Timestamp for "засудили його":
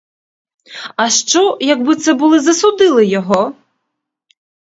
2.39-3.55